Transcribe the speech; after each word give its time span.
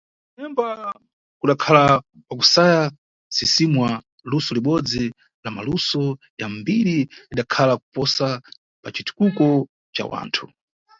Kunemba 0.33 0.67
kudakhala, 1.39 2.03
kwa 2.27 2.37
kusaya 2.39 2.91
msisimwa, 3.29 4.03
luso 4.29 4.51
libodzi 4.55 5.13
la 5.43 5.51
maluso 5.51 6.03
ya 6.39 6.49
mbiri 6.49 6.97
lidakhala 7.29 7.73
kuposa 7.77 8.27
pa 8.81 8.89
citukuko 8.95 9.45
ca 9.95 10.03
wanthu. 10.11 10.45